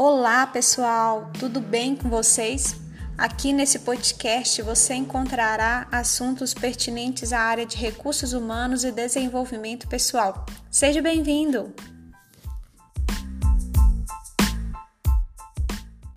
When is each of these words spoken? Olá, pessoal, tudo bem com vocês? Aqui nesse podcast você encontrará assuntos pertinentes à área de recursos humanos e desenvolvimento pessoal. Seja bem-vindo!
Olá, 0.00 0.46
pessoal, 0.46 1.28
tudo 1.40 1.60
bem 1.60 1.96
com 1.96 2.08
vocês? 2.08 2.76
Aqui 3.18 3.52
nesse 3.52 3.80
podcast 3.80 4.62
você 4.62 4.94
encontrará 4.94 5.88
assuntos 5.90 6.54
pertinentes 6.54 7.32
à 7.32 7.40
área 7.40 7.66
de 7.66 7.76
recursos 7.76 8.32
humanos 8.32 8.84
e 8.84 8.92
desenvolvimento 8.92 9.88
pessoal. 9.88 10.46
Seja 10.70 11.02
bem-vindo! 11.02 11.74